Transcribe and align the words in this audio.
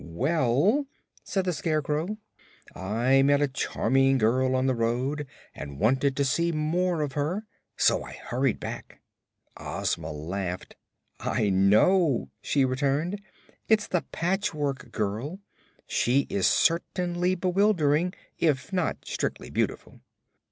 "Well," 0.03 0.87
said 1.23 1.45
the 1.45 1.53
Scarecrow, 1.53 2.17
"I 2.73 3.21
met 3.21 3.39
a 3.39 3.47
charming 3.47 4.17
girl 4.17 4.55
on 4.55 4.65
the 4.65 4.73
road 4.73 5.27
and 5.53 5.77
wanted 5.79 6.15
to 6.17 6.25
see 6.25 6.51
more 6.51 7.01
of 7.01 7.11
her, 7.13 7.45
so 7.77 8.01
I 8.03 8.13
hurried 8.13 8.59
back." 8.59 8.99
Ozma 9.57 10.11
laughed. 10.11 10.75
"I 11.19 11.51
know," 11.51 12.31
she 12.41 12.65
returned; 12.65 13.21
"it's 13.69 13.85
the 13.85 14.01
Patchwork 14.11 14.91
Girl. 14.91 15.39
She 15.85 16.21
is 16.31 16.47
certainly 16.47 17.35
bewildering, 17.35 18.15
if 18.39 18.73
not 18.73 19.05
strictly 19.05 19.51
beautiful." 19.51 20.01